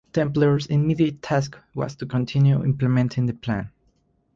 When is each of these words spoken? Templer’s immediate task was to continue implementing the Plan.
Templer’s 0.13 0.65
immediate 0.65 1.21
task 1.21 1.59
was 1.75 1.93
to 1.97 2.07
continue 2.07 2.63
implementing 2.65 3.27
the 3.27 3.35
Plan. 3.35 3.69